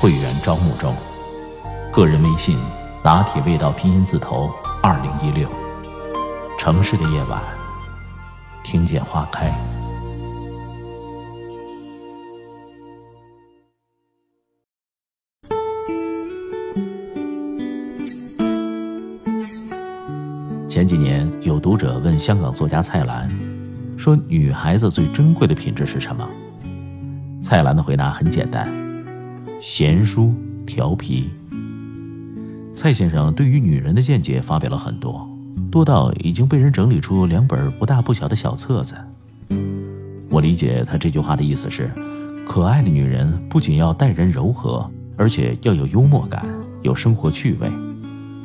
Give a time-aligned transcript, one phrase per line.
[0.00, 0.94] 会员招募中，
[1.92, 2.56] 个人微信
[3.02, 4.48] 拿铁味道拼音字头
[4.80, 5.48] 二零一六。
[6.56, 7.42] 城市的夜晚，
[8.62, 9.52] 听见花开。
[20.68, 23.28] 前几年，有读者问香港作家蔡澜，
[23.96, 26.24] 说：“女孩子最珍贵的品质是什么？”
[27.42, 28.68] 蔡澜的回答很简单：
[29.60, 30.32] 贤淑、
[30.64, 31.28] 调皮。
[32.72, 35.28] 蔡先生对于女人的见解发表了很多，
[35.70, 38.94] 多到已经被人整理出两本不大不小的小册子。
[40.30, 41.90] 我理解他这句话的意思是：
[42.46, 46.46] 可爱的女人不仅要待人柔和，而且要有幽默感，
[46.82, 47.68] 有生活趣味。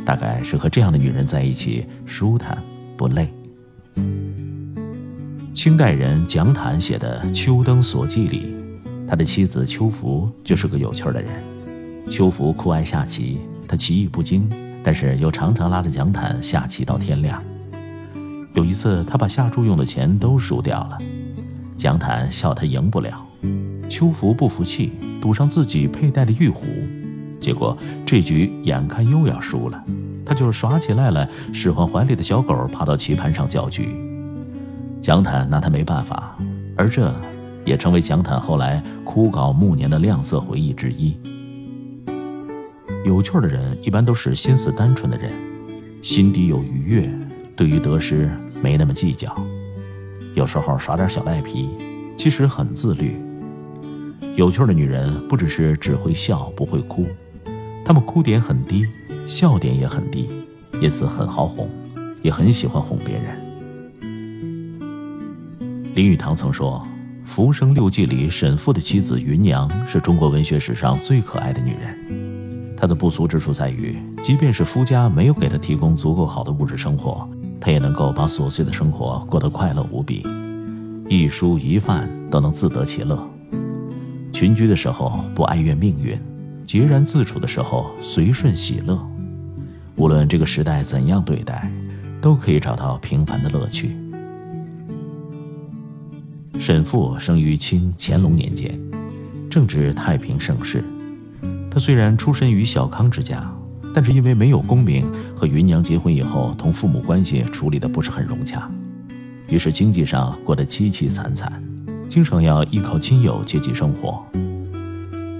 [0.03, 2.57] 大概是和这样的女人在一起舒坦
[2.97, 3.31] 不累。
[5.53, 8.53] 清代人蒋坦写的《秋灯所记》里，
[9.13, 11.29] 他的妻子秋福就是个有趣的人。
[12.09, 14.49] 秋福酷爱下棋，他棋艺不精，
[14.83, 17.39] 但是又常常拉着蒋坦下棋到天亮。
[18.55, 20.97] 有一次，他把下注用的钱都输掉了，
[21.77, 23.23] 蒋坦笑他赢不了，
[23.87, 26.65] 秋福不服气，赌上自己佩戴的玉壶。
[27.39, 29.79] 结果这局眼看又要输了，
[30.25, 33.89] 他就耍起赖来，使唤怀里的小狗爬到棋盘上搅局。
[34.99, 36.35] 蒋坦拿他没办法，
[36.75, 37.13] 而这
[37.65, 41.17] 也成为蒋坦后来枯槁暮年的亮色回忆之一。
[43.05, 45.31] 有趣的人一般都是心思单纯的人，
[46.01, 47.09] 心底有愉悦，
[47.55, 49.35] 对于得失没那么计较，
[50.35, 51.69] 有时候耍点小赖皮，
[52.17, 53.15] 其实很自律。
[54.35, 57.05] 有趣的女人不只是只会笑不会哭。
[57.85, 58.87] 她们哭点很低，
[59.27, 60.29] 笑点也很低，
[60.81, 61.69] 因此很好哄，
[62.21, 63.35] 也很喜欢哄别人。
[65.93, 66.81] 林语堂曾说，
[67.35, 72.77] 《浮生六记》里沈复的妻子芸娘是中国文学史上最可爱的女人。
[72.77, 77.27] 她的不俗之处在于，即便是夫家没有给她提供足够好的物质生活，
[77.59, 80.21] 她也能够把琐碎的生活过得快乐无比，
[81.09, 83.17] 一蔬一饭都能自得其乐。
[84.31, 86.15] 群居的时候不哀怨命运。
[86.67, 88.95] 孑然自处的时候，随顺喜乐。
[89.95, 91.67] 无论这个时代怎样对待，
[92.21, 93.89] 都可以找到平凡的乐趣。
[96.59, 98.79] 沈复生于清乾隆年间，
[99.49, 100.83] 正值太平盛世。
[101.69, 103.51] 他虽然出身于小康之家，
[103.93, 105.05] 但是因为没有功名，
[105.35, 108.69] 和芸娘结婚以后，同父母关系处理的不是很融洽，
[109.49, 111.61] 于是经济上过得凄凄惨惨，
[112.07, 114.23] 经常要依靠亲友接济生活。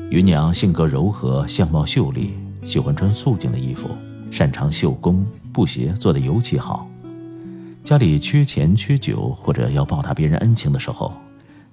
[0.09, 3.87] 芸娘性格柔和，相貌秀丽，喜欢穿素净的衣服，
[4.29, 6.87] 擅长绣工，布鞋做得尤其好。
[7.83, 11.13] 家里缺钱缺酒，或者要报答别人恩情的时候，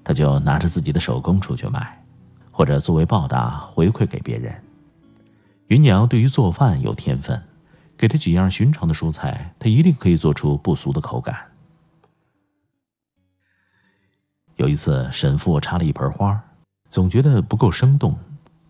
[0.02, 2.04] 他就拿着自己的手工出去卖，
[2.50, 4.52] 或者作为报答回馈给别人。
[5.68, 7.40] 芸娘对于做饭有天分，
[7.96, 11.36] 给她几样寻常的蔬菜，她一定可以做出不俗的口感。
[14.56, 16.42] 有一次，沈父插了一盆花，
[16.88, 18.18] 总觉得不够生动。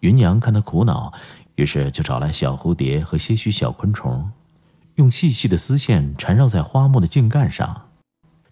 [0.01, 1.11] 芸娘看他苦恼，
[1.55, 4.31] 于是就找来小蝴蝶和些许小昆虫，
[5.01, 7.89] 用细细的丝线缠绕在花木的茎干上。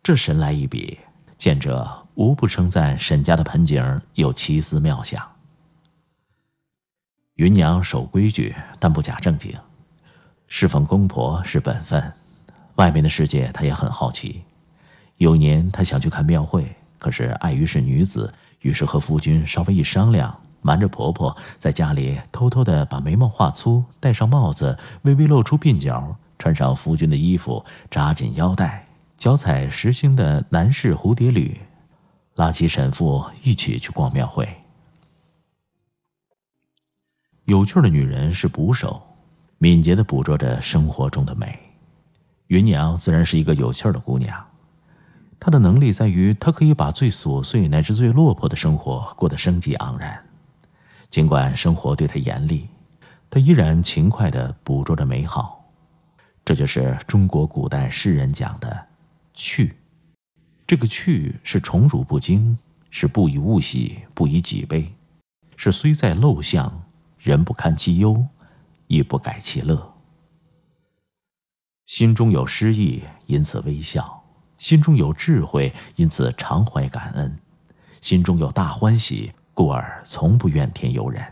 [0.03, 0.99] 这神来一笔，
[1.37, 5.23] 见者无不称赞沈家的盆景有奇思妙想。
[7.35, 9.55] 芸娘守规矩，但不假正经，
[10.47, 12.03] 侍奉公婆是本分。
[12.77, 14.43] 外面的世界她也很好奇。
[15.19, 20.35] 有年她想去看庙会，可是碍于是女子，于是和夫君稍微一商量。
[20.63, 28.87] 瞒着婆婆，在家里偷偷的把眉毛画粗，戴上帽子，微微露出鬓角，穿上夫君的衣服，扎紧腰带，
[29.17, 31.61] 脚踩实心的男士蝴蝶履，
[32.37, 34.49] 拉起沈父一起去逛庙会。
[37.45, 39.03] 有趣的女人是捕手，
[39.59, 41.59] 敏捷的捕捉着生活中的美。
[42.49, 44.47] 芸娘自然是一个有趣的姑娘，
[45.41, 50.25] 她的能力在于她可以把最琐碎乃至最落魄的生活过得生机盎然。
[51.11, 52.69] 尽管生活对她严厉，
[53.31, 55.58] 她依然勤快的捕捉着美好。
[56.49, 58.87] 这就是中国古代诗人讲的
[59.35, 59.77] “趣”。
[60.67, 62.57] 这个“趣”是宠辱不惊，
[62.89, 64.91] 是不以物喜，不以己悲，
[65.57, 66.85] 是虽在陋巷
[67.19, 68.27] 人不堪其忧，
[68.87, 69.95] 亦不改其乐。
[71.85, 74.03] 心中有诗意，因此微笑；
[74.57, 77.31] 心中有智慧，因此常怀感恩；
[78.01, 81.23] 心中有大欢喜，故而从不怨天尤人。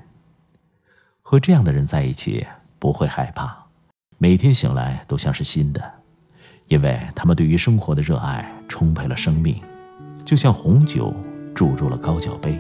[1.23, 2.47] 和这样的人在一起，
[2.79, 3.66] 不会害怕，
[4.19, 5.83] 每天醒来都像是新的，
[6.69, 9.57] 因为他们对于生活的热爱充沛了生命，
[10.25, 11.15] 就像红酒
[11.55, 12.59] 注入了高脚杯。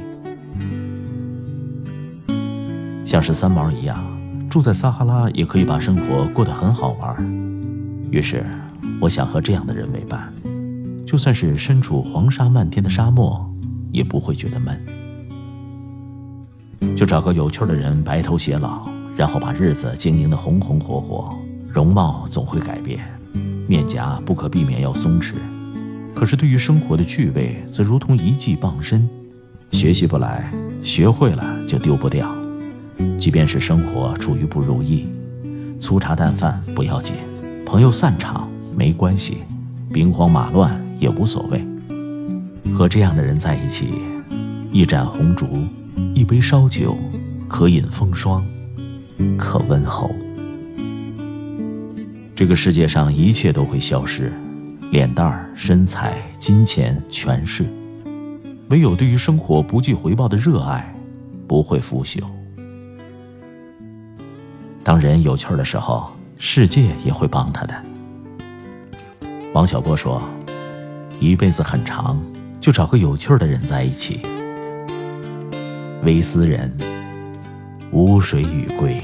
[3.07, 4.05] 像是三毛一样，
[4.51, 7.17] 住在撒哈拉也可以把生活过得很好玩。
[8.11, 8.45] 于是，
[9.01, 10.31] 我想和这样的人为伴，
[11.07, 13.51] 就算是身处黄沙漫天的沙漠，
[13.93, 14.79] 也不会觉得闷。
[16.95, 18.87] 就找个有趣的人白头偕老，
[19.17, 21.35] 然后把日子经营得红红火火。
[21.77, 23.05] 容貌总会改变，
[23.69, 25.35] 面颊不可避免要松弛，
[26.15, 29.07] 可是对于生活的趣味，则如同一技傍身，
[29.73, 30.51] 学习不来，
[30.83, 32.35] 学会了就丢不掉。
[33.19, 35.07] 即便是生活处于不如意，
[35.79, 37.15] 粗茶淡饭不要紧，
[37.67, 39.41] 朋友散场没关系，
[39.93, 41.63] 兵荒马乱也无所谓。
[42.75, 43.91] 和这样的人在一起，
[44.73, 45.47] 一盏红烛，
[46.15, 46.97] 一杯烧酒，
[47.47, 48.43] 可饮风霜，
[49.37, 50.11] 可温喉。
[52.37, 54.31] 这个世界上一切都会消失，
[54.93, 57.65] 脸蛋儿、身材、金钱、权势，
[58.69, 60.95] 唯有对于生活不计回报的热爱，
[61.49, 62.23] 不会腐朽。
[64.85, 67.75] 当人有趣的时候，世界也会帮他的。
[69.55, 70.23] 王小波说
[71.19, 72.21] ：“一辈子很长，
[72.61, 74.21] 就找个有趣的人在一起。
[76.03, 76.71] 微斯人，
[77.91, 79.03] 无水与归。”